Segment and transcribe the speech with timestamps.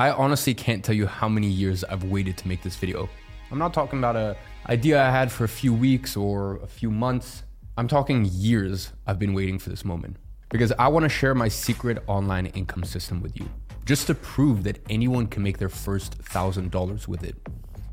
[0.00, 3.06] I honestly can't tell you how many years I've waited to make this video.
[3.50, 4.34] I'm not talking about a
[4.66, 7.42] idea I had for a few weeks or a few months.
[7.76, 10.16] I'm talking years I've been waiting for this moment
[10.48, 13.46] because I want to share my secret online income system with you
[13.84, 17.36] just to prove that anyone can make their first $1000 with it.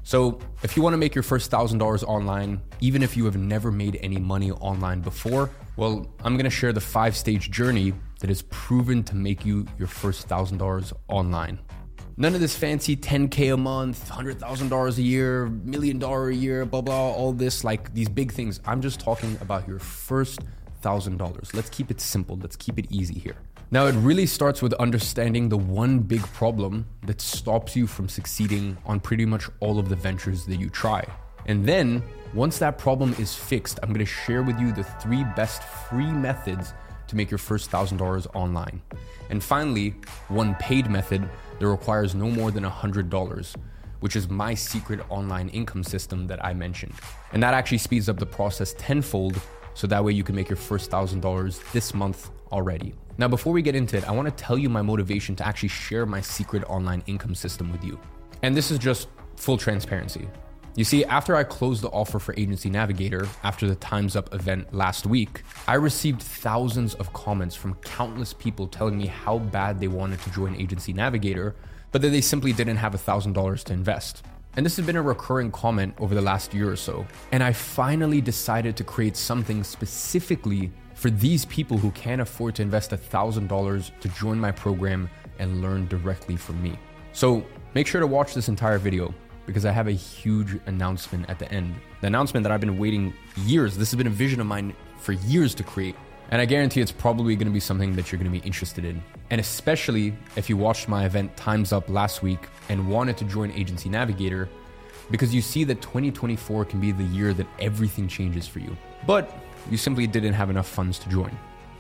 [0.03, 3.69] So, if you want to make your first $1000 online, even if you have never
[3.69, 8.43] made any money online before, well, I'm going to share the 5-stage journey that is
[8.43, 11.59] proven to make you your first $1000 online.
[12.19, 16.81] None of this fancy 10K a month, $100,000 a year, million dollar a year, blah,
[16.81, 18.59] blah, all this, like these big things.
[18.65, 20.39] I'm just talking about your first
[20.81, 21.53] $1,000.
[21.53, 22.35] Let's keep it simple.
[22.35, 23.35] Let's keep it easy here.
[23.69, 28.77] Now, it really starts with understanding the one big problem that stops you from succeeding
[28.87, 31.05] on pretty much all of the ventures that you try.
[31.45, 32.01] And then,
[32.33, 36.73] once that problem is fixed, I'm gonna share with you the three best free methods
[37.07, 38.81] to make your first $1,000 online.
[39.29, 39.95] And finally,
[40.27, 41.29] one paid method
[41.59, 43.55] that requires no more than $100,
[43.99, 46.93] which is my secret online income system that I mentioned.
[47.33, 49.39] And that actually speeds up the process tenfold
[49.73, 52.93] so that way you can make your first $1,000 this month already.
[53.17, 56.05] Now, before we get into it, I wanna tell you my motivation to actually share
[56.05, 57.99] my secret online income system with you.
[58.43, 60.27] And this is just full transparency.
[60.77, 64.71] You see, after I closed the offer for Agency Navigator after the Time's Up event
[64.75, 69.87] last week, I received thousands of comments from countless people telling me how bad they
[69.87, 71.55] wanted to join Agency Navigator,
[71.91, 74.23] but that they simply didn't have $1,000 to invest.
[74.55, 77.07] And this has been a recurring comment over the last year or so.
[77.31, 82.61] And I finally decided to create something specifically for these people who can't afford to
[82.61, 86.77] invest $1,000 to join my program and learn directly from me.
[87.13, 89.11] So make sure to watch this entire video
[89.47, 91.73] because I have a huge announcement at the end.
[92.01, 95.13] The announcement that I've been waiting years, this has been a vision of mine for
[95.13, 95.95] years to create.
[96.29, 98.83] And I guarantee it's probably going to be something that you're going to be interested
[98.83, 99.01] in.
[99.29, 103.49] And especially if you watched my event Time's Up last week and wanted to join
[103.51, 104.49] Agency Navigator,
[105.09, 108.75] because you see that 2024 can be the year that everything changes for you.
[109.07, 109.33] But
[109.71, 111.31] you simply didn't have enough funds to join.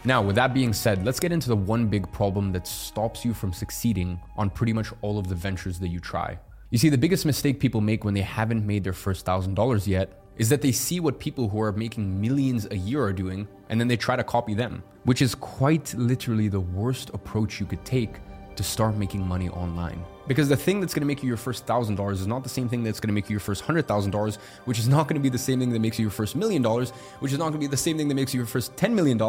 [0.05, 3.33] Now, with that being said, let's get into the one big problem that stops you
[3.33, 6.37] from succeeding on pretty much all of the ventures that you try.
[6.69, 9.87] You see, the biggest mistake people make when they haven't made their first thousand dollars
[9.87, 13.47] yet is that they see what people who are making millions a year are doing
[13.69, 17.65] and then they try to copy them, which is quite literally the worst approach you
[17.65, 18.19] could take
[18.57, 20.03] to start making money online.
[20.27, 22.67] Because the thing that's gonna make you your first thousand dollars is not the same
[22.67, 24.35] thing that's gonna make you your first hundred thousand dollars,
[24.65, 26.89] which is not gonna be the same thing that makes you your first million dollars,
[27.21, 29.21] which is not gonna be the same thing that makes you your first $10 million,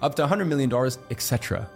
[0.00, 0.72] up to $100 million,
[1.10, 1.68] etc.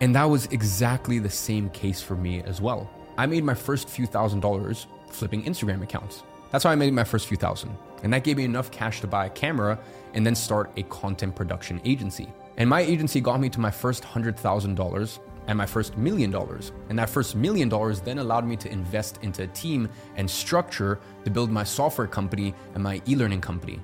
[0.00, 2.88] And that was exactly the same case for me as well.
[3.16, 6.24] I made my first few thousand dollars flipping Instagram accounts.
[6.50, 7.76] That's how I made my first few thousand.
[8.02, 9.78] And that gave me enough cash to buy a camera
[10.14, 12.32] and then start a content production agency.
[12.56, 16.72] And my agency got me to my first $100,000 and my first million dollars.
[16.88, 20.98] And that first million dollars then allowed me to invest into a team and structure
[21.24, 23.80] to build my software company and my e learning company.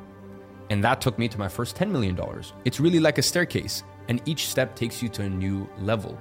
[0.70, 2.18] And that took me to my first $10 million.
[2.64, 6.16] It's really like a staircase, and each step takes you to a new level.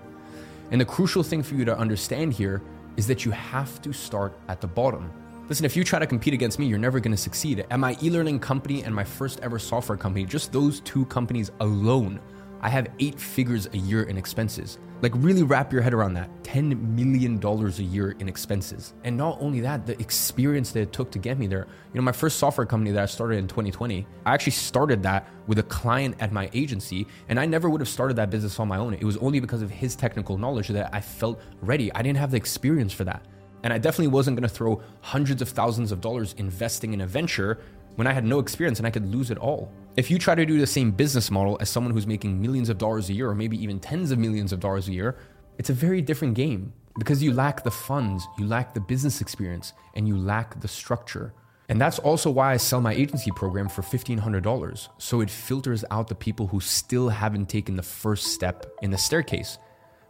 [0.72, 2.62] And the crucial thing for you to understand here
[2.98, 5.12] is that you have to start at the bottom.
[5.48, 7.66] Listen, if you try to compete against me, you're never going to succeed.
[7.72, 11.52] At my e learning company and my first ever software company, just those two companies
[11.60, 12.20] alone,
[12.62, 14.80] I have eight figures a year in expenses.
[15.02, 18.94] Like, really wrap your head around that $10 million a year in expenses.
[19.06, 21.68] And not only that, the experience that it took to get me there.
[21.94, 25.28] You know, my first software company that I started in 2020, I actually started that
[25.48, 28.68] with a client at my agency, and I never would have started that business on
[28.68, 28.94] my own.
[28.94, 31.94] It was only because of his technical knowledge that I felt ready.
[31.94, 33.26] I didn't have the experience for that.
[33.64, 37.60] And I definitely wasn't gonna throw hundreds of thousands of dollars investing in a venture
[38.00, 39.70] when I had no experience and I could lose it all.
[39.98, 42.78] If you try to do the same business model as someone who's making millions of
[42.78, 45.18] dollars a year or maybe even tens of millions of dollars a year,
[45.58, 49.74] it's a very different game because you lack the funds, you lack the business experience,
[49.96, 51.34] and you lack the structure.
[51.68, 54.88] And that's also why I sell my agency program for $1,500.
[54.98, 58.98] So it filters out the people who still haven't taken the first step in the
[58.98, 59.58] staircase,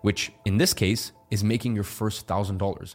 [0.02, 2.94] which in this case is making your first $1,000.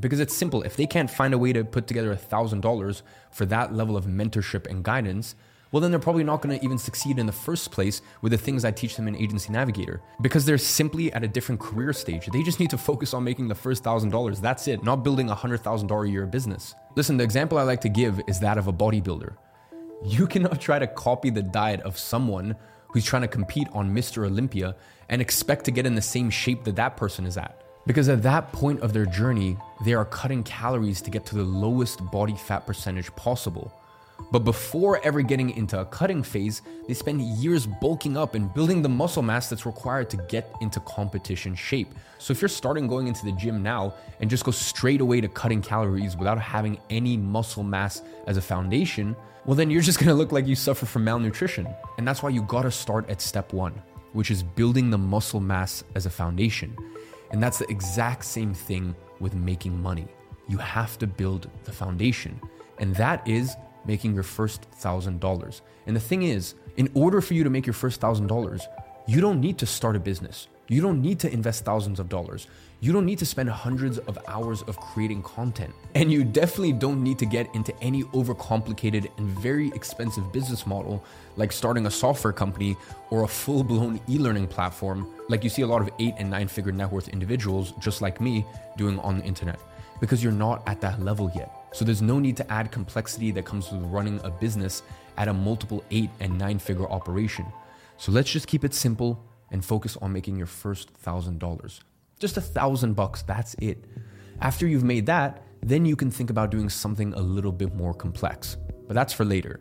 [0.00, 0.62] Because it's simple.
[0.62, 4.66] If they can't find a way to put together $1,000 for that level of mentorship
[4.66, 5.34] and guidance,
[5.72, 8.38] well, then they're probably not going to even succeed in the first place with the
[8.38, 12.26] things I teach them in Agency Navigator because they're simply at a different career stage.
[12.26, 14.40] They just need to focus on making the first thousand dollars.
[14.40, 16.74] That's it, not building a hundred thousand dollar a year business.
[16.96, 19.36] Listen, the example I like to give is that of a bodybuilder.
[20.04, 22.56] You cannot try to copy the diet of someone
[22.88, 24.26] who's trying to compete on Mr.
[24.26, 24.74] Olympia
[25.08, 27.59] and expect to get in the same shape that that person is at.
[27.86, 31.42] Because at that point of their journey, they are cutting calories to get to the
[31.42, 33.72] lowest body fat percentage possible
[34.32, 38.82] But before ever getting into a cutting phase, they spend years bulking up and building
[38.82, 41.94] the muscle mass that's required to get into competition shape.
[42.18, 45.28] So if you're starting going into the gym now and just go straight away to
[45.28, 49.16] cutting calories without having any muscle mass as a foundation,
[49.46, 51.66] well, then you're just gonna look like you suffer from malnutrition.
[51.98, 53.74] And that's why you gotta start at step one,
[54.12, 56.76] which is building the muscle mass as a foundation.
[57.30, 60.08] And that's the exact same thing with making money.
[60.48, 62.40] You have to build the foundation.
[62.78, 63.54] And that is
[63.84, 65.62] making your first thousand dollars.
[65.86, 68.66] And the thing is, in order for you to make your first thousand dollars,
[69.06, 70.48] you don't need to start a business.
[70.70, 72.46] You don't need to invest thousands of dollars.
[72.78, 75.74] You don't need to spend hundreds of hours of creating content.
[75.96, 81.02] And you definitely don't need to get into any overcomplicated and very expensive business model
[81.36, 82.76] like starting a software company
[83.10, 86.30] or a full blown e learning platform like you see a lot of eight and
[86.30, 88.46] nine figure net worth individuals just like me
[88.76, 89.58] doing on the internet
[90.00, 91.50] because you're not at that level yet.
[91.72, 94.84] So there's no need to add complexity that comes with running a business
[95.16, 97.46] at a multiple eight and nine figure operation.
[97.96, 99.20] So let's just keep it simple
[99.50, 101.80] and focus on making your first thousand dollars.
[102.18, 103.84] Just a thousand bucks, that's it.
[104.40, 107.94] After you've made that, then you can think about doing something a little bit more
[107.94, 108.56] complex.
[108.86, 109.60] But that's for later.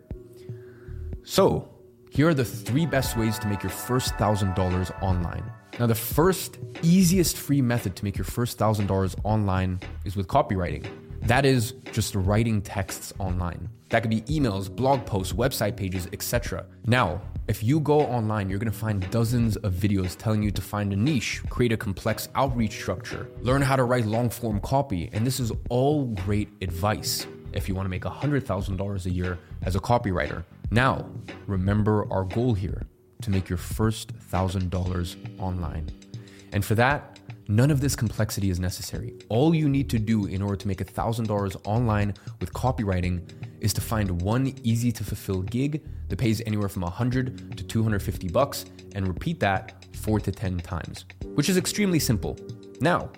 [1.23, 1.69] So,
[2.11, 5.43] here are the three best ways to make your first thousand dollars online.
[5.79, 10.27] Now, the first, easiest free method to make your first thousand dollars online is with
[10.27, 10.85] copywriting.
[11.21, 13.69] That is just writing texts online.
[13.89, 16.65] That could be emails, blog posts, website pages, etc.
[16.85, 20.93] Now, if you go online, you're gonna find dozens of videos telling you to find
[20.93, 25.25] a niche, create a complex outreach structure, learn how to write long form copy, and
[25.25, 30.43] this is all great advice if you wanna make $100,000 a year as a copywriter.
[30.69, 31.09] Now,
[31.47, 32.83] remember our goal here
[33.23, 35.89] to make your first $1,000 online.
[36.53, 37.18] And for that,
[37.51, 39.15] None of this complexity is necessary.
[39.27, 43.27] All you need to do in order to make $1,000 online with copywriting
[43.59, 48.27] is to find one easy to fulfill gig that pays anywhere from 100 to 250
[48.27, 52.37] bucks and repeat that 4 to 10 times, which is extremely simple.
[52.81, 53.09] Now,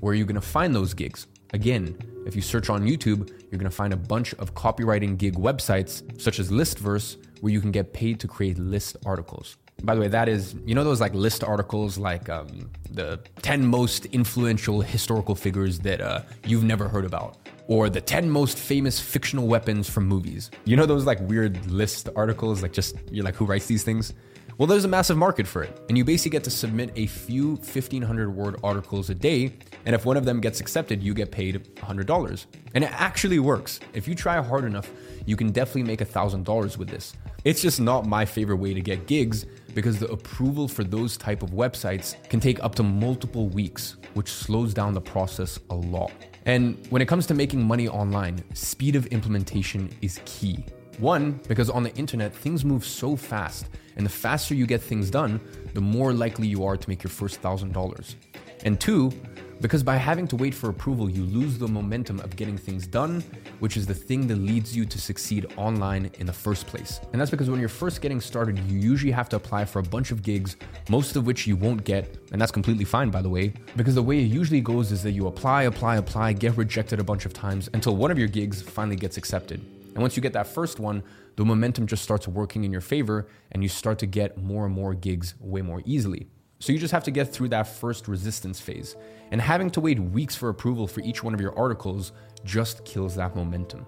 [0.00, 1.26] where are you going to find those gigs?
[1.54, 1.96] Again,
[2.26, 6.20] if you search on YouTube, you're going to find a bunch of copywriting gig websites
[6.20, 9.56] such as Listverse where you can get paid to create list articles.
[9.82, 13.66] By the way, that is, you know, those like list articles, like um, the 10
[13.66, 19.00] most influential historical figures that uh, you've never heard about, or the 10 most famous
[19.00, 20.50] fictional weapons from movies.
[20.64, 24.12] You know, those like weird list articles, like just, you're like, who writes these things?
[24.58, 27.52] Well, there's a massive market for it, and you basically get to submit a few
[27.52, 29.54] 1500 word articles a day,
[29.86, 32.46] and if one of them gets accepted, you get paid $100.
[32.74, 33.80] And it actually works.
[33.94, 34.90] If you try hard enough,
[35.24, 37.14] you can definitely make $1,000 with this.
[37.44, 41.42] It's just not my favorite way to get gigs because the approval for those type
[41.42, 46.12] of websites can take up to multiple weeks, which slows down the process a lot.
[46.46, 50.64] And when it comes to making money online, speed of implementation is key.
[50.98, 55.10] One, because on the internet, things move so fast, and the faster you get things
[55.10, 55.40] done,
[55.74, 58.16] the more likely you are to make your first thousand dollars.
[58.64, 59.12] And two,
[59.60, 63.22] because by having to wait for approval, you lose the momentum of getting things done,
[63.58, 67.00] which is the thing that leads you to succeed online in the first place.
[67.12, 69.82] And that's because when you're first getting started, you usually have to apply for a
[69.82, 70.56] bunch of gigs,
[70.88, 72.16] most of which you won't get.
[72.32, 75.12] And that's completely fine, by the way, because the way it usually goes is that
[75.12, 78.62] you apply, apply, apply, get rejected a bunch of times until one of your gigs
[78.62, 79.60] finally gets accepted.
[79.94, 81.02] And once you get that first one,
[81.36, 84.74] the momentum just starts working in your favor and you start to get more and
[84.74, 86.28] more gigs way more easily.
[86.60, 88.94] So you just have to get through that first resistance phase.
[89.30, 92.12] And having to wait weeks for approval for each one of your articles
[92.44, 93.86] just kills that momentum.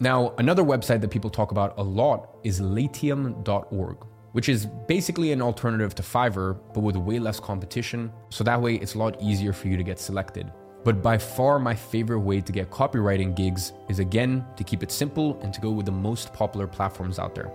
[0.00, 3.96] Now, another website that people talk about a lot is latium.org,
[4.32, 8.12] which is basically an alternative to Fiverr, but with way less competition.
[8.28, 10.52] So that way it's a lot easier for you to get selected.
[10.84, 14.92] But by far, my favorite way to get copywriting gigs is again to keep it
[14.92, 17.50] simple and to go with the most popular platforms out there.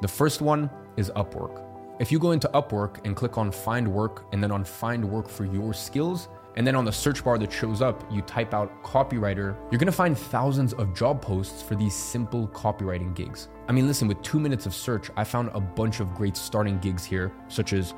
[0.00, 1.71] The first one is Upwork.
[1.98, 5.28] If you go into Upwork and click on find work and then on find work
[5.28, 8.82] for your skills, and then on the search bar that shows up, you type out
[8.82, 13.48] copywriter, you're gonna find thousands of job posts for these simple copywriting gigs.
[13.68, 16.78] I mean, listen, with two minutes of search, I found a bunch of great starting
[16.78, 17.92] gigs here, such as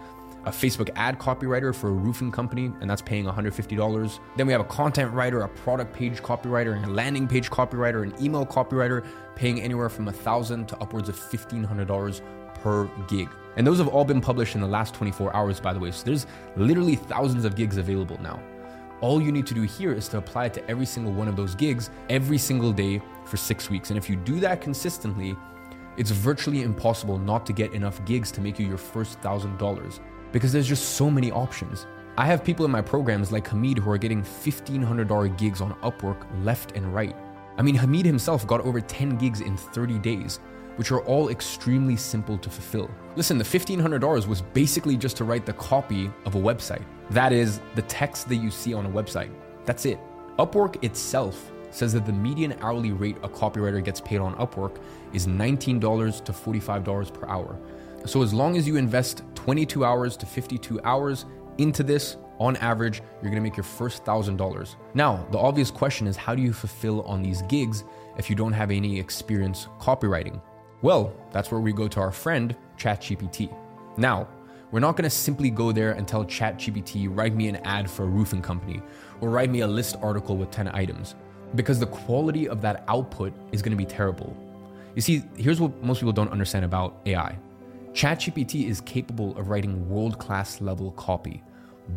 [0.45, 4.21] a Facebook ad copywriter for a roofing company, and that's paying $150.
[4.37, 8.03] Then we have a content writer, a product page copywriter, and a landing page copywriter,
[8.03, 12.21] an email copywriter, paying anywhere from 1,000 to upwards of $1,500
[12.65, 13.29] per gig.
[13.57, 15.91] And those have all been published in the last 24 hours, by the way.
[15.91, 18.41] So there's literally thousands of gigs available now.
[19.03, 21.55] All you need to do here is to apply to every single one of those
[21.55, 23.91] gigs every single day for six weeks.
[23.91, 25.37] And if you do that consistently,
[25.99, 30.01] it's virtually impossible not to get enough gigs to make you your first thousand dollars
[30.33, 31.87] because there's just so many options.
[32.17, 36.27] I have people in my programs like Hamid who are getting $1,500 gigs on Upwork
[36.43, 37.15] left and right.
[37.59, 40.41] I mean, Hamid himself got over 10 gigs in 30 days,
[40.77, 42.91] which are all extremely simple to fulfill.
[43.17, 46.83] Listen, the $1,500 was basically just to write the copy of a website.
[47.11, 49.31] That is, the text that you see on a website.
[49.65, 49.99] That's it.
[50.39, 54.81] Upwork itself says that the median hourly rate a copywriter gets paid on Upwork
[55.13, 57.59] is $19 to $45 per hour.
[58.07, 61.25] So as long as you invest 22 hours to 52 hours
[61.59, 64.77] into this, on average, you're gonna make your first $1,000.
[64.95, 67.85] Now, the obvious question is how do you fulfill on these gigs
[68.19, 70.41] if you don't have any experience copywriting?
[70.85, 73.51] Well, that's where we go to our friend, ChatGPT.
[73.97, 74.29] Now,
[74.71, 78.07] we're not gonna simply go there and tell ChatGPT, write me an ad for a
[78.07, 78.83] roofing company
[79.23, 81.15] or write me a list article with 10 items
[81.55, 84.37] because the quality of that output is gonna be terrible.
[84.95, 87.39] You see, here's what most people don't understand about AI
[87.95, 91.43] ChatGPT is capable of writing world class level copy,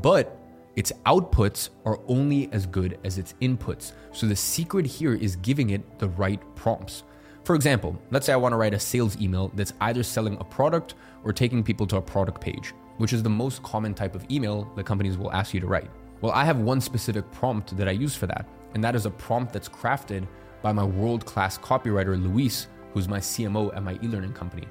[0.02, 0.40] but
[0.78, 3.92] its outputs are only as good as its inputs.
[4.14, 7.04] So the secret here is giving it the right prompts.
[7.48, 10.44] For example, let's say I want to write a sales email that's either selling a
[10.44, 14.30] product or taking people to a product page, which is the most common type of
[14.30, 15.90] email that companies will ask you to write.
[16.20, 19.10] Well, I have one specific prompt that I use for that, and that is a
[19.10, 20.28] prompt that's crafted
[20.62, 24.68] by my world class copywriter, Luis, who's my CMO at my e learning company.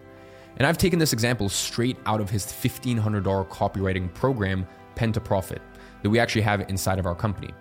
[0.58, 4.66] And I've taken this example straight out of his $1,500 copywriting program,
[4.96, 5.62] Pen to Profit,
[6.02, 7.54] that we actually have inside of our company.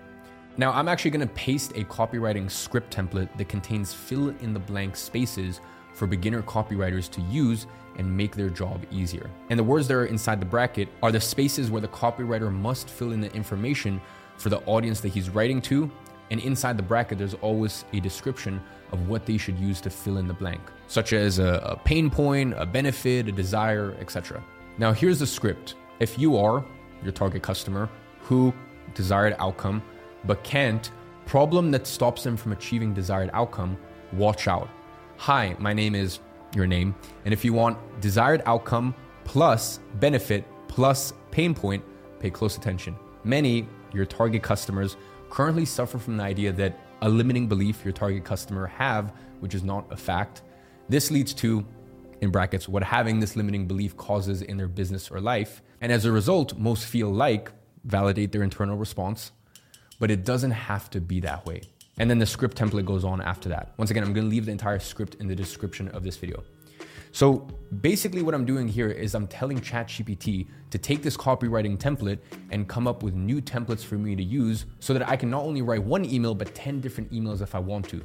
[0.58, 4.96] Now, I'm actually gonna paste a copywriting script template that contains fill in the blank
[4.96, 5.60] spaces
[5.94, 9.30] for beginner copywriters to use and make their job easier.
[9.50, 12.90] And the words that are inside the bracket are the spaces where the copywriter must
[12.90, 14.02] fill in the information
[14.38, 15.90] for the audience that he's writing to
[16.32, 20.18] and inside the bracket, there's always a description of what they should use to fill
[20.18, 24.44] in the blank, such as a, a pain point, a benefit, a desire, etc.
[24.78, 25.76] Now, here's the script.
[26.00, 26.66] If you are
[27.04, 27.90] your target customer
[28.22, 28.54] who
[28.94, 29.82] desired outcome
[30.26, 30.92] but can't,
[31.26, 33.78] problem that stops them from achieving desired outcome,
[34.14, 34.70] watch out.
[35.18, 36.20] Hi, my name is
[36.56, 36.96] your name.
[37.26, 41.84] And if you want desired outcome plus benefit plus pain point,
[42.20, 42.96] pay close attention.
[43.24, 44.98] Many, your target customers,
[45.30, 49.64] currently suffer from the idea that a limiting belief your target customer have, which is
[49.64, 50.44] not a fact.
[50.88, 51.66] This leads to,
[52.22, 55.62] in brackets, what having this limiting belief causes in their business or life.
[55.82, 57.52] And as a result, most feel like
[57.84, 59.32] validate their internal response,
[60.00, 61.62] but it doesn't have to be that way.
[61.98, 63.74] And then the script template goes on after that.
[63.78, 66.44] Once again, I'm gonna leave the entire script in the description of this video.
[67.12, 67.48] So
[67.80, 72.20] basically, what I'm doing here is I'm telling ChatGPT to take this copywriting template
[72.52, 75.44] and come up with new templates for me to use so that I can not
[75.44, 78.02] only write one email, but 10 different emails if I want to.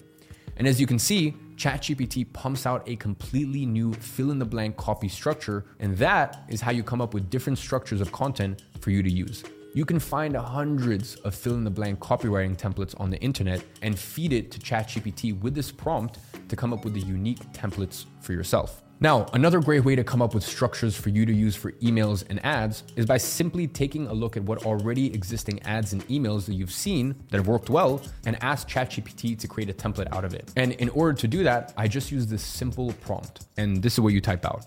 [0.58, 4.76] And as you can see, ChatGPT pumps out a completely new fill in the blank
[4.76, 8.92] copy structure, and that is how you come up with different structures of content for
[8.92, 9.42] you to use.
[9.72, 13.96] You can find hundreds of fill in the blank copywriting templates on the internet and
[13.96, 18.32] feed it to ChatGPT with this prompt to come up with the unique templates for
[18.32, 18.82] yourself.
[18.98, 22.24] Now, another great way to come up with structures for you to use for emails
[22.28, 26.46] and ads is by simply taking a look at what already existing ads and emails
[26.46, 30.24] that you've seen that have worked well and ask ChatGPT to create a template out
[30.24, 30.50] of it.
[30.56, 33.46] And in order to do that, I just use this simple prompt.
[33.56, 34.66] And this is what you type out.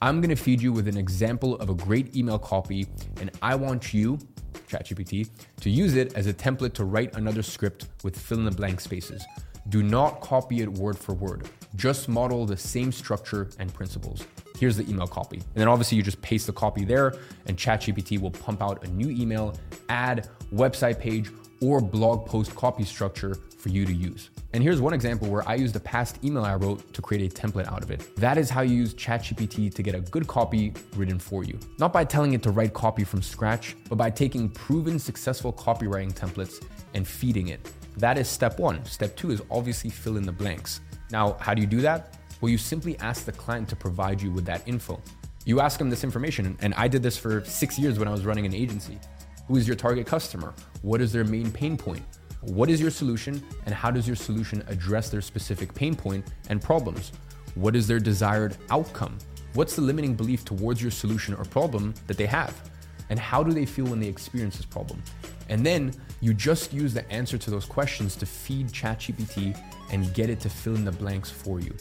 [0.00, 2.86] I'm gonna feed you with an example of a great email copy,
[3.18, 4.18] and I want you,
[4.68, 5.28] ChatGPT,
[5.60, 8.80] to use it as a template to write another script with fill in the blank
[8.80, 9.24] spaces.
[9.68, 11.48] Do not copy it word for word.
[11.74, 14.24] Just model the same structure and principles.
[14.58, 15.36] Here's the email copy.
[15.36, 17.14] And then obviously you just paste the copy there
[17.46, 19.54] and ChatGPT will pump out a new email,
[19.88, 21.30] ad, website page,
[21.60, 24.30] or blog post copy structure for you to use.
[24.56, 27.42] And here's one example where I used a past email I wrote to create a
[27.42, 28.16] template out of it.
[28.16, 31.60] That is how you use ChatGPT to get a good copy written for you.
[31.78, 36.14] Not by telling it to write copy from scratch, but by taking proven successful copywriting
[36.14, 37.70] templates and feeding it.
[37.98, 38.82] That is step one.
[38.86, 40.80] Step two is obviously fill in the blanks.
[41.10, 42.16] Now, how do you do that?
[42.40, 45.02] Well, you simply ask the client to provide you with that info.
[45.44, 48.24] You ask them this information, and I did this for six years when I was
[48.24, 48.98] running an agency.
[49.48, 50.54] Who is your target customer?
[50.80, 52.02] What is their main pain point?
[52.46, 56.62] What is your solution, and how does your solution address their specific pain point and
[56.62, 57.10] problems?
[57.56, 59.18] What is their desired outcome?
[59.54, 62.54] What's the limiting belief towards your solution or problem that they have?
[63.10, 65.02] And how do they feel when they experience this problem?
[65.48, 69.60] And then you just use the answer to those questions to feed ChatGPT
[69.90, 71.74] and get it to fill in the blanks for you.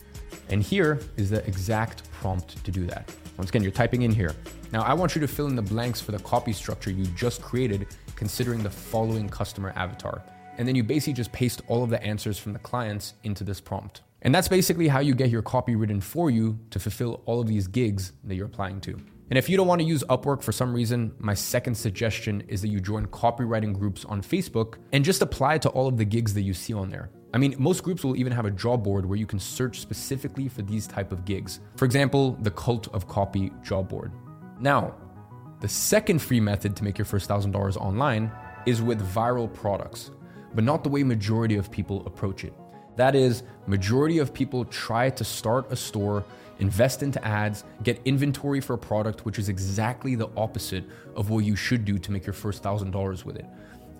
[0.49, 3.13] And here is the exact prompt to do that.
[3.37, 4.33] Once again, you're typing in here.
[4.71, 7.43] Now, I want you to fill in the blanks for the copy structure you just
[7.43, 10.23] created, considering the following customer avatar.
[10.57, 13.59] And then you basically just paste all of the answers from the clients into this
[13.59, 14.01] prompt.
[14.21, 17.47] And that's basically how you get your copy written for you to fulfill all of
[17.47, 18.97] these gigs that you're applying to.
[19.29, 22.61] And if you don't want to use Upwork for some reason, my second suggestion is
[22.61, 26.33] that you join copywriting groups on Facebook and just apply to all of the gigs
[26.35, 27.09] that you see on there.
[27.33, 30.47] I mean, most groups will even have a job board where you can search specifically
[30.47, 31.59] for these type of gigs.
[31.75, 34.11] For example, the Cult of Copy job board.
[34.59, 34.95] Now,
[35.59, 38.31] the second free method to make your first $1000 online
[38.65, 40.11] is with viral products,
[40.55, 42.53] but not the way majority of people approach it.
[42.95, 46.23] That is, majority of people try to start a store,
[46.59, 50.85] invest into ads, get inventory for a product, which is exactly the opposite
[51.15, 53.45] of what you should do to make your first $1,000 with it.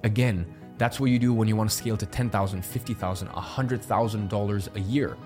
[0.03, 0.45] Again,
[0.77, 5.17] that's what you do when you want to scale to $10,000, $50,000, $100,000 a year,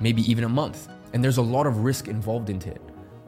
[0.00, 0.88] maybe even a month.
[1.12, 2.80] And there's a lot of risk involved into it.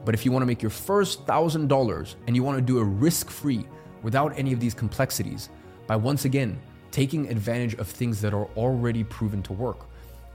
[0.03, 2.85] But if you want to make your first $1,000 and you want to do it
[2.85, 3.65] risk free
[4.01, 5.49] without any of these complexities,
[5.85, 6.59] by once again
[6.91, 9.87] taking advantage of things that are already proven to work,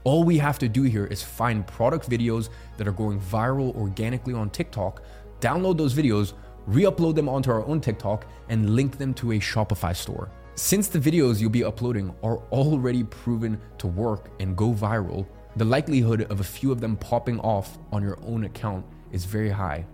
[0.03, 4.33] all we have to do here is find product videos that are going viral organically
[4.33, 5.03] on TikTok,
[5.41, 6.33] download those videos,
[6.65, 10.29] re upload them onto our own TikTok, and link them to a Shopify store.
[10.55, 15.65] Since the videos you'll be uploading are already proven to work and go viral, the
[15.65, 19.85] likelihood of a few of them popping off on your own account is very high.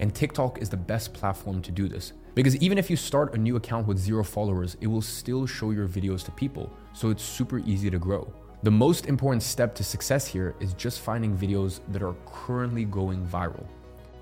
[0.00, 2.14] And TikTok is the best platform to do this.
[2.34, 5.70] Because even if you start a new account with zero followers, it will still show
[5.70, 6.72] your videos to people.
[6.94, 8.32] So it's super easy to grow.
[8.62, 13.26] The most important step to success here is just finding videos that are currently going
[13.26, 13.64] viral,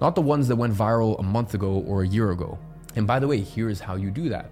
[0.00, 2.58] not the ones that went viral a month ago or a year ago.
[2.96, 4.50] And by the way, here is how you do that.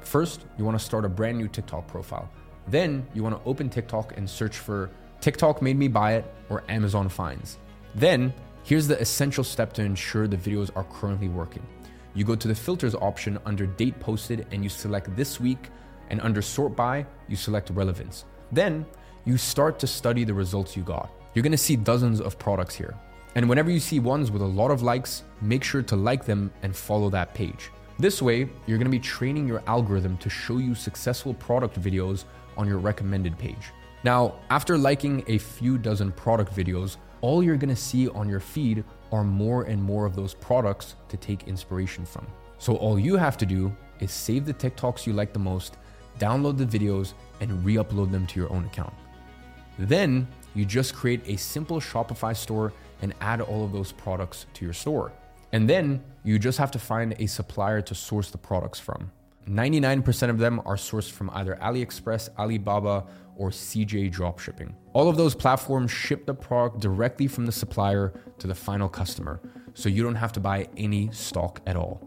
[0.00, 2.30] First, you want to start a brand new TikTok profile.
[2.68, 6.62] Then, you want to open TikTok and search for TikTok made me buy it or
[6.68, 7.58] Amazon finds.
[7.94, 8.32] Then,
[8.68, 11.66] here's the essential step to ensure the videos are currently working.
[12.12, 15.70] You go to the filters option under date posted and you select this week,
[16.10, 18.26] and under sort by, you select relevance.
[18.52, 18.84] Then,
[19.24, 21.10] you start to study the results you got.
[21.32, 22.94] You're gonna see dozens of products here.
[23.36, 26.50] And whenever you see ones with a lot of likes, make sure to like them
[26.62, 27.70] and follow that page.
[27.98, 32.24] This way, you're gonna be training your algorithm to show you successful product videos
[32.58, 33.72] on your recommended page.
[34.04, 38.84] Now, after liking a few dozen product videos, all you're gonna see on your feed
[39.12, 42.26] are more and more of those products to take inspiration from.
[42.58, 45.76] So, all you have to do is save the TikToks you like the most,
[46.18, 48.94] download the videos, and re upload them to your own account.
[49.78, 54.64] Then you just create a simple Shopify store and add all of those products to
[54.64, 55.12] your store.
[55.52, 59.10] And then you just have to find a supplier to source the products from.
[59.48, 63.06] 99% of them are sourced from either AliExpress, Alibaba,
[63.38, 64.74] or CJ Dropshipping.
[64.92, 69.40] All of those platforms ship the product directly from the supplier to the final customer,
[69.72, 72.02] so you don't have to buy any stock at all.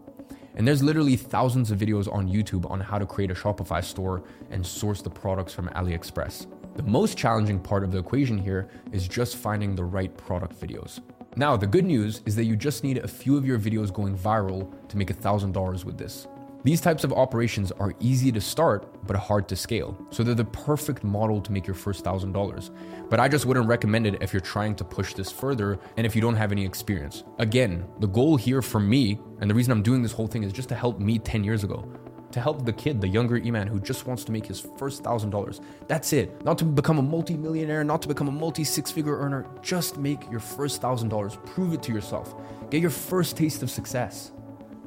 [0.54, 4.22] And there's literally thousands of videos on YouTube on how to create a Shopify store
[4.50, 6.46] and source the products from AliExpress.
[6.76, 11.00] The most challenging part of the equation here is just finding the right product videos.
[11.36, 14.16] Now, the good news is that you just need a few of your videos going
[14.16, 16.26] viral to make $1,000 with this.
[16.64, 19.98] These types of operations are easy to start, but hard to scale.
[20.10, 22.70] So they're the perfect model to make your first $1,000.
[23.10, 26.14] But I just wouldn't recommend it if you're trying to push this further and if
[26.14, 27.24] you don't have any experience.
[27.38, 30.52] Again, the goal here for me, and the reason I'm doing this whole thing is
[30.52, 31.84] just to help me 10 years ago
[32.32, 35.30] to help the kid, the younger Iman who just wants to make his first thousand
[35.30, 35.60] dollars.
[35.86, 36.42] That's it.
[36.44, 39.46] Not to become a multi-millionaire, not to become a multi six-figure earner.
[39.60, 41.36] Just make your first thousand dollars.
[41.44, 42.34] Prove it to yourself.
[42.70, 44.32] Get your first taste of success.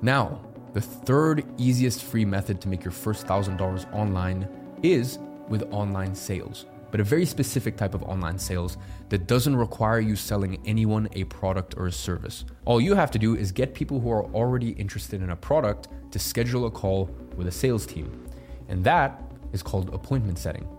[0.01, 0.41] Now,
[0.75, 4.47] the third easiest free method to make your first thousand dollars online
[4.83, 5.17] is
[5.49, 8.77] with online sales but a very specific type of online sales
[9.09, 12.45] that doesn't require you selling anyone a product or a service.
[12.63, 15.89] All you have to do is get people who are already interested in a product
[16.11, 18.25] to schedule a call with a sales team.
[18.69, 20.69] And that is called appointment setting.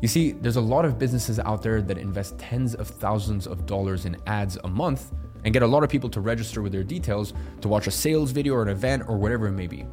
[0.00, 3.64] You see, there's a lot of businesses out there that invest tens of thousands of
[3.64, 5.12] dollars in ads a month
[5.48, 7.32] and get a lot of people to register with their details
[7.62, 9.86] to watch a sales video or an event or whatever it may be.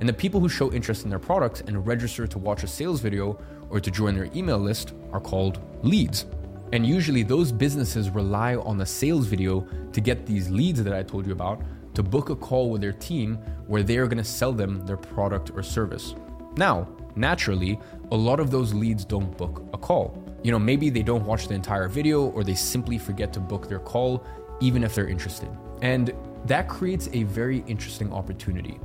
[0.00, 3.00] And the people who show interest in their products and register to watch a sales
[3.00, 3.40] video
[3.70, 6.26] or to join their email list are called leads.
[6.74, 11.02] And usually those businesses rely on the sales video to get these leads that I
[11.04, 11.62] told you about
[11.94, 14.98] to book a call with their team where they are going to sell them their
[14.98, 16.14] product or service.
[16.58, 17.80] Now, naturally,
[18.12, 20.22] a lot of those leads don't book a call.
[20.42, 23.70] You know, maybe they don't watch the entire video or they simply forget to book
[23.70, 24.22] their call
[24.60, 25.48] even if they're interested.
[25.82, 26.12] And
[26.46, 28.78] that creates a very interesting opportunity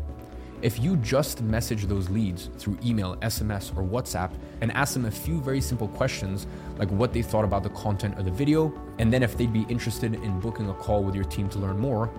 [0.63, 4.31] if you just message those leads through email, SMS, or WhatsApp
[4.61, 8.17] and ask them a few very simple questions like what they thought about the content
[8.17, 11.25] of the video, and then if they'd be interested in booking a call with your
[11.25, 12.09] team to learn more,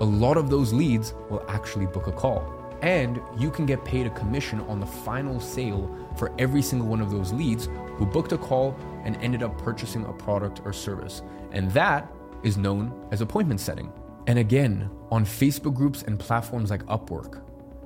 [0.00, 2.44] a lot of those leads will actually book a call.
[2.82, 7.00] And you can get paid a commission on the final sale for every single one
[7.00, 11.22] of those leads who booked a call and ended up purchasing a product or service.
[11.52, 12.12] And that
[12.44, 13.92] is known as appointment setting.
[14.26, 17.42] And again, on Facebook groups and platforms like Upwork,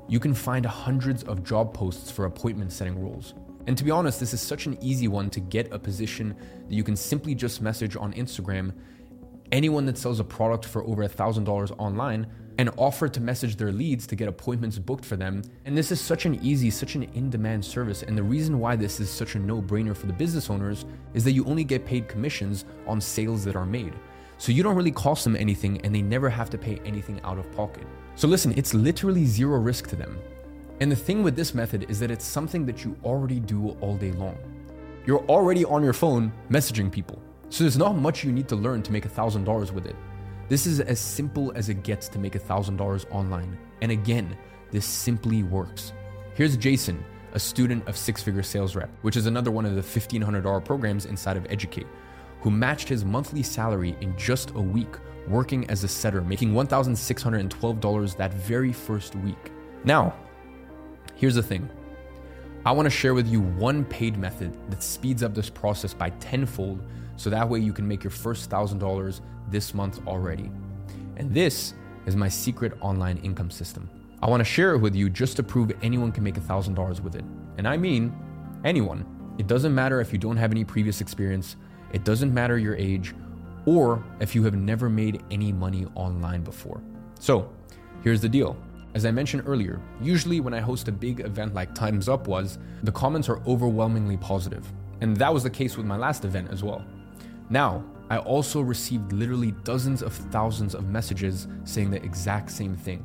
[0.08, 3.34] you can find hundreds of job posts for appointment setting roles.
[3.66, 6.36] And to be honest, this is such an easy one to get a position
[6.68, 8.72] that you can simply just message on Instagram
[9.52, 12.26] anyone that sells a product for over $1,000 online
[12.58, 15.42] and offer to message their leads to get appointments booked for them.
[15.66, 18.02] And this is such an easy, such an in demand service.
[18.02, 21.22] And the reason why this is such a no brainer for the business owners is
[21.24, 23.94] that you only get paid commissions on sales that are made.
[24.38, 27.38] So you don't really cost them anything and they never have to pay anything out
[27.38, 27.86] of pocket.
[28.14, 30.18] So listen, it's literally zero risk to them.
[30.80, 33.96] And the thing with this method is that it's something that you already do all
[33.96, 34.36] day long.
[35.06, 37.22] You're already on your phone messaging people.
[37.48, 39.96] So there's not much you need to learn to make $1,000 with it.
[40.48, 43.56] This is as simple as it gets to make $1,000 online.
[43.80, 44.36] And again,
[44.70, 45.92] this simply works.
[46.34, 49.80] Here's Jason, a student of Six Figure Sales Rep, which is another one of the
[49.80, 51.86] $1,500 programs inside of Educate,
[52.46, 58.16] who matched his monthly salary in just a week working as a setter, making $1,612
[58.16, 59.50] that very first week.
[59.82, 60.14] Now,
[61.16, 61.68] here's the thing
[62.64, 66.10] I want to share with you one paid method that speeds up this process by
[66.20, 66.84] tenfold
[67.16, 70.48] so that way you can make your first $1,000 this month already.
[71.16, 71.74] And this
[72.06, 73.90] is my secret online income system.
[74.22, 77.16] I want to share it with you just to prove anyone can make $1,000 with
[77.16, 77.24] it.
[77.58, 78.14] And I mean
[78.64, 79.04] anyone.
[79.36, 81.56] It doesn't matter if you don't have any previous experience,
[81.92, 83.14] it doesn't matter your age,
[83.64, 86.80] or if you have never made any money online before.
[87.18, 87.50] So,
[88.02, 88.56] here's the deal.
[88.94, 92.58] As I mentioned earlier, usually when I host a big event like Time's Up was,
[92.82, 94.66] the comments are overwhelmingly positive.
[95.00, 96.84] And that was the case with my last event as well.
[97.50, 103.04] Now, I also received literally dozens of thousands of messages saying the exact same thing.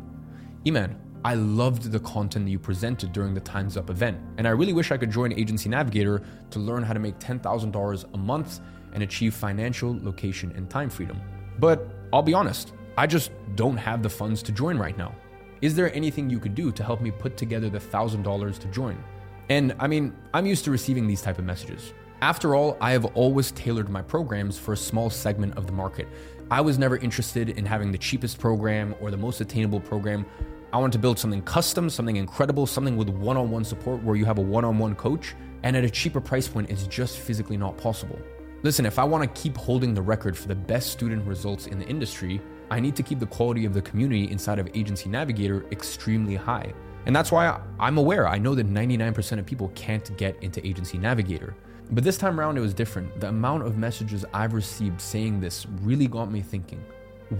[0.65, 4.51] Iman, I loved the content that you presented during the Time's Up event, and I
[4.51, 8.59] really wish I could join Agency Navigator to learn how to make $10,000 a month
[8.93, 11.21] and achieve financial, location, and time freedom.
[11.59, 15.13] But I'll be honest, I just don't have the funds to join right now.
[15.61, 19.01] Is there anything you could do to help me put together the $1,000 to join?
[19.49, 21.93] And I mean, I'm used to receiving these type of messages.
[22.21, 26.07] After all, I have always tailored my programs for a small segment of the market.
[26.49, 30.25] I was never interested in having the cheapest program or the most attainable program.
[30.73, 34.15] I wanted to build something custom, something incredible, something with one on one support where
[34.15, 37.17] you have a one on one coach, and at a cheaper price point, it's just
[37.17, 38.17] physically not possible.
[38.63, 41.77] Listen, if I want to keep holding the record for the best student results in
[41.77, 45.65] the industry, I need to keep the quality of the community inside of Agency Navigator
[45.71, 46.73] extremely high.
[47.05, 48.25] And that's why I'm aware.
[48.25, 51.53] I know that 99% of people can't get into Agency Navigator.
[51.91, 53.19] But this time around, it was different.
[53.19, 56.81] The amount of messages I've received saying this really got me thinking.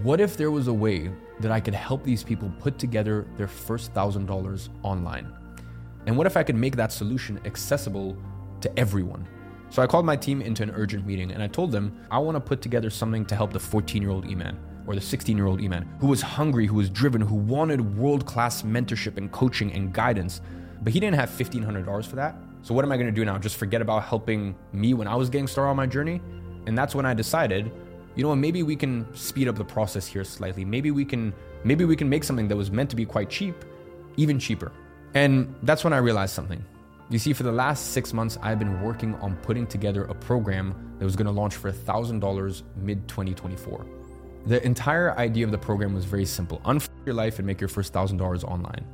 [0.03, 1.11] What if there was a way
[1.41, 5.32] that I could help these people put together their first thousand dollars online?
[6.06, 8.17] And what if I could make that solution accessible
[8.62, 9.27] to everyone?
[9.69, 12.36] So I called my team into an urgent meeting and I told them I want
[12.36, 15.47] to put together something to help the 14 year old Iman or the 16 year
[15.47, 19.71] old Iman who was hungry, who was driven, who wanted world class mentorship and coaching
[19.71, 20.41] and guidance,
[20.82, 22.36] but he didn't have $1,500 for that.
[22.63, 23.38] So what am I going to do now?
[23.38, 26.21] Just forget about helping me when I was getting started on my journey?
[26.67, 27.71] And that's when I decided,
[28.15, 30.65] you know maybe we can speed up the process here slightly.
[30.65, 33.56] Maybe we can maybe we can make something that was meant to be quite cheap
[34.17, 34.71] even cheaper.
[35.13, 36.63] And that's when I realized something.
[37.10, 40.95] You see, for the last six months, I've been working on putting together a program
[40.97, 43.86] that was going to launch for $1,000 mid 2024.
[44.45, 47.67] The entire idea of the program was very simple unfuck your life and make your
[47.67, 48.86] first $1,000 online.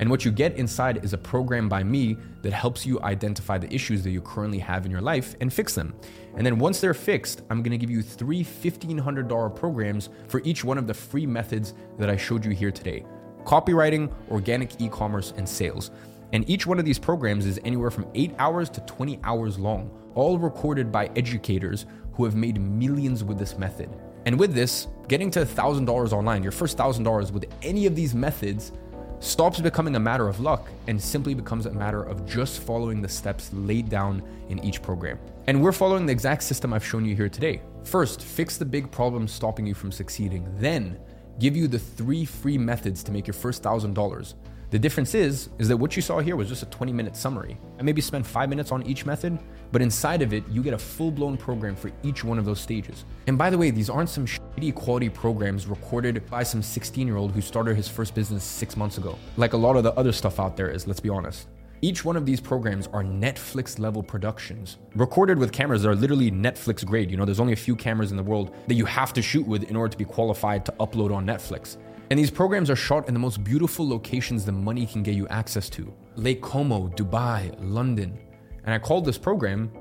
[0.00, 3.72] And what you get inside is a program by me that helps you identify the
[3.72, 5.94] issues that you currently have in your life and fix them.
[6.36, 10.78] And then once they're fixed, I'm gonna give you three $1,500 programs for each one
[10.78, 13.04] of the free methods that I showed you here today
[13.44, 15.90] copywriting, organic e commerce, and sales.
[16.32, 19.90] And each one of these programs is anywhere from 8 hours to 20 hours long,
[20.14, 23.90] all recorded by educators who have made millions with this method.
[24.26, 28.72] And with this, getting to $1,000 online, your first $1,000 with any of these methods
[29.20, 33.08] stops becoming a matter of luck and simply becomes a matter of just following the
[33.08, 35.18] steps laid down in each program.
[35.46, 37.60] And we're following the exact system I've shown you here today.
[37.84, 40.48] First, fix the big problems stopping you from succeeding.
[40.58, 40.98] Then,
[41.38, 44.34] give you the three free methods to make your first $1,000.
[44.70, 47.58] The difference is is that what you saw here was just a 20 minute summary.
[47.78, 49.36] I maybe spent 5 minutes on each method,
[49.72, 53.04] but inside of it you get a full-blown program for each one of those stages.
[53.26, 54.26] And by the way, these aren't some
[54.60, 59.16] shitty quality programs recorded by some 16-year-old who started his first business 6 months ago.
[59.36, 61.48] Like a lot of the other stuff out there is, let's be honest.
[61.82, 66.30] Each one of these programs are Netflix level productions, recorded with cameras that are literally
[66.30, 67.10] Netflix grade.
[67.10, 69.46] You know, there's only a few cameras in the world that you have to shoot
[69.46, 71.78] with in order to be qualified to upload on Netflix.
[72.10, 75.26] And these programs are shot in the most beautiful locations the money can get you
[75.28, 78.18] access to Lake Como, Dubai, London.
[78.64, 79.72] And I called this program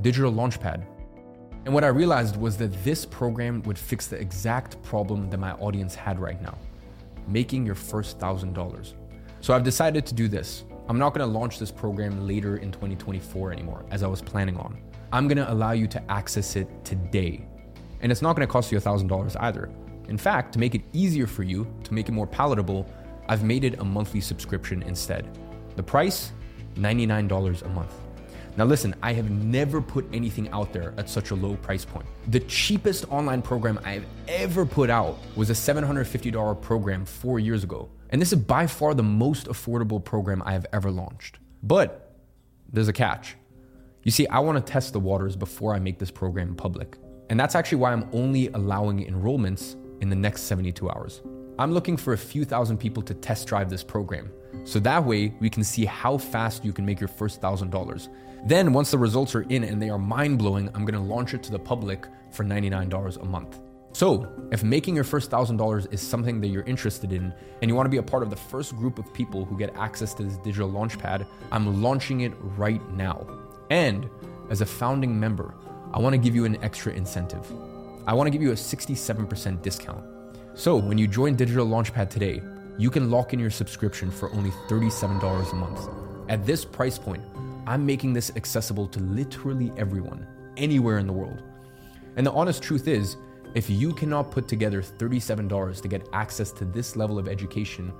[0.00, 0.84] Digital Launchpad.
[1.66, 5.50] And what I realized was that this program would fix the exact problem that my
[5.54, 6.56] audience had right now
[7.26, 8.94] making your first thousand dollars.
[9.40, 10.62] So I've decided to do this.
[10.88, 14.80] I'm not gonna launch this program later in 2024 anymore, as I was planning on.
[15.12, 17.44] I'm gonna allow you to access it today.
[18.00, 19.68] And it's not gonna cost you $1,000 either.
[20.08, 22.88] In fact, to make it easier for you, to make it more palatable,
[23.28, 25.36] I've made it a monthly subscription instead.
[25.74, 26.30] The price
[26.76, 28.05] $99 a month.
[28.56, 32.06] Now, listen, I have never put anything out there at such a low price point.
[32.28, 37.90] The cheapest online program I've ever put out was a $750 program four years ago.
[38.10, 41.38] And this is by far the most affordable program I have ever launched.
[41.62, 42.14] But
[42.72, 43.36] there's a catch.
[44.04, 46.96] You see, I want to test the waters before I make this program public.
[47.28, 51.20] And that's actually why I'm only allowing enrollments in the next 72 hours.
[51.58, 54.30] I'm looking for a few thousand people to test drive this program.
[54.64, 58.08] So that way we can see how fast you can make your first thousand dollars.
[58.46, 61.42] Then, once the results are in and they are mind blowing, I'm gonna launch it
[61.42, 63.58] to the public for $99 a month.
[63.92, 67.74] So, if making your first thousand dollars is something that you're interested in and you
[67.74, 70.36] wanna be a part of the first group of people who get access to this
[70.36, 73.26] digital launchpad, I'm launching it right now.
[73.70, 74.08] And
[74.48, 75.52] as a founding member,
[75.92, 77.52] I wanna give you an extra incentive.
[78.06, 80.04] I wanna give you a 67% discount.
[80.54, 82.40] So, when you join Digital Launchpad today,
[82.78, 85.88] you can lock in your subscription for only $37 a month.
[86.28, 87.22] At this price point,
[87.66, 90.26] I'm making this accessible to literally everyone,
[90.56, 91.42] anywhere in the world.
[92.16, 93.16] And the honest truth is,
[93.54, 97.92] if you cannot put together $37 to get access to this level of education,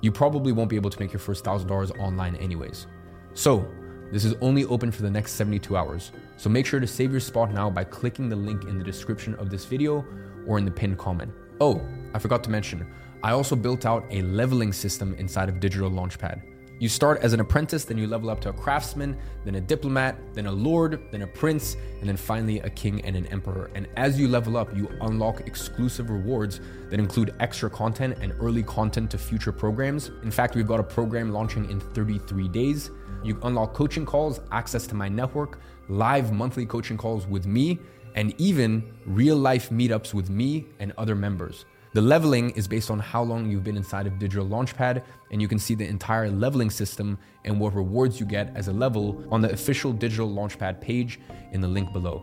[0.00, 2.86] you probably won't be able to make your first $1,000 online, anyways.
[3.34, 3.66] So,
[4.12, 6.10] this is only open for the next 72 hours.
[6.36, 9.34] So make sure to save your spot now by clicking the link in the description
[9.36, 10.04] of this video
[10.46, 11.32] or in the pinned comment.
[11.60, 11.80] Oh,
[12.12, 12.92] I forgot to mention,
[13.22, 16.42] I also built out a leveling system inside of Digital Launchpad.
[16.80, 19.14] You start as an apprentice, then you level up to a craftsman,
[19.44, 23.14] then a diplomat, then a lord, then a prince, and then finally a king and
[23.14, 23.70] an emperor.
[23.74, 28.62] And as you level up, you unlock exclusive rewards that include extra content and early
[28.62, 30.10] content to future programs.
[30.22, 32.90] In fact, we've got a program launching in 33 days.
[33.22, 37.78] You unlock coaching calls, access to my network, live monthly coaching calls with me,
[38.14, 41.66] and even real life meetups with me and other members.
[41.92, 45.48] The leveling is based on how long you've been inside of Digital Launchpad, and you
[45.48, 49.40] can see the entire leveling system and what rewards you get as a level on
[49.40, 51.18] the official Digital Launchpad page
[51.50, 52.22] in the link below.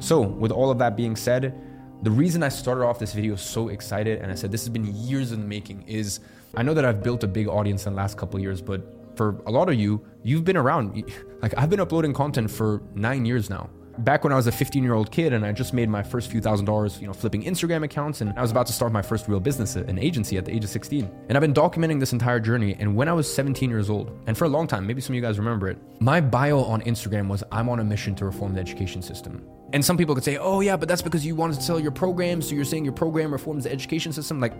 [0.00, 1.58] So, with all of that being said,
[2.02, 4.94] the reason I started off this video so excited and I said this has been
[4.94, 6.20] years in the making is
[6.54, 9.40] I know that I've built a big audience in the last couple years, but for
[9.46, 11.02] a lot of you, you've been around.
[11.42, 14.82] Like I've been uploading content for nine years now back when I was a 15
[14.82, 17.42] year old kid and I just made my first few thousand dollars, you know, flipping
[17.42, 20.44] Instagram accounts, and I was about to start my first real business, an agency at
[20.44, 21.10] the age of 16.
[21.28, 22.76] And I've been documenting this entire journey.
[22.78, 25.16] And when I was 17 years old, and for a long time, maybe some of
[25.16, 28.54] you guys remember it, my bio on Instagram was I'm on a mission to reform
[28.54, 29.46] the education system.
[29.72, 31.90] And some people could say, oh, yeah, but that's because you wanted to sell your
[31.90, 32.40] program.
[32.40, 34.40] So you're saying your program reforms the education system.
[34.40, 34.54] Like,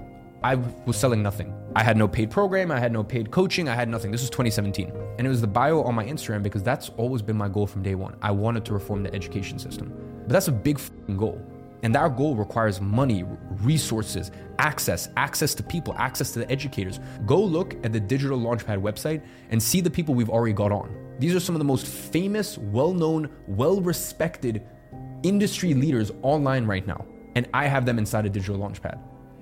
[0.47, 0.55] I
[0.87, 1.53] was selling nothing.
[1.75, 4.13] I had no paid program, I had no paid coaching, I had nothing.
[4.13, 4.93] This was 2017.
[5.19, 7.83] And it was the bio on my Instagram because that's always been my goal from
[7.83, 8.15] day one.
[8.23, 9.93] I wanted to reform the education system.
[10.21, 10.81] But that's a big
[11.17, 11.45] goal.
[11.83, 13.25] And that goal requires money,
[13.61, 14.31] resources,
[14.61, 17.01] access, access to people, access to the educators.
[17.27, 20.95] Go look at the Digital Launchpad website and see the people we've already got on.
[21.19, 24.63] These are some of the most famous, well known, well respected
[25.25, 27.05] industry leaders online right now.
[27.35, 28.97] And I have them inside a Digital Launchpad.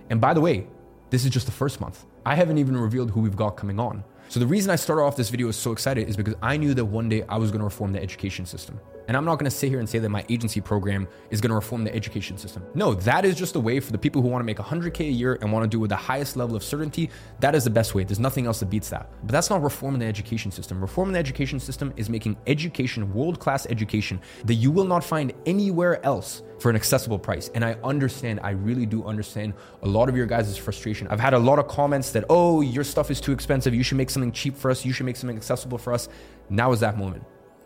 [0.09, 0.67] And by the way,
[1.14, 2.05] this is just the first month.
[2.27, 4.03] I haven't even revealed who we've got coming on.
[4.29, 6.74] So the reason I started off this video is so excited is because I knew
[6.74, 8.81] that one day I was going to reform the education system.
[9.09, 11.51] And I'm not going to sit here and say that my agency program is going
[11.51, 12.64] to reform the education system.
[12.75, 15.12] No, that is just a way for the people who want to make 100K a
[15.12, 17.11] year and want to do it with the highest level of certainty.
[17.40, 18.05] That is the best way.
[18.05, 19.11] There's nothing else that beats that.
[19.23, 20.81] But that's not reforming the education system.
[20.81, 25.33] Reforming the education system is making education, world class education, that you will not find
[25.45, 27.51] anywhere else for an accessible price.
[27.55, 31.09] And I understand, I really do understand a lot of your guys' frustration.
[31.09, 33.75] I've had a lot of comments that, oh, your stuff is too expensive.
[33.75, 34.85] You should make something cheap for us.
[34.85, 36.09] You should make something accessible for us.
[36.49, 37.25] Now is that moment.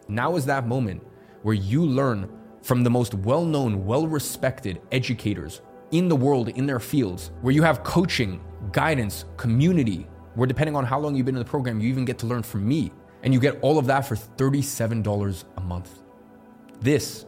[0.09, 1.03] Now is that moment
[1.49, 2.29] where you learn
[2.61, 7.55] from the most well known, well respected educators in the world in their fields, where
[7.55, 8.39] you have coaching,
[8.71, 12.19] guidance, community, where depending on how long you've been in the program, you even get
[12.19, 12.93] to learn from me.
[13.23, 16.03] And you get all of that for $37 a month.
[16.83, 17.25] This,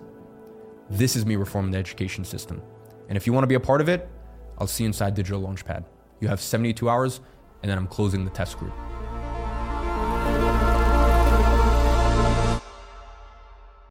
[0.91, 2.61] this is me reforming the education system.
[3.09, 4.07] And if you want to be a part of it,
[4.59, 5.83] I'll see you inside Digital Launchpad.
[6.21, 7.23] You have 72 hours,
[7.63, 8.75] and then I'm closing the test group.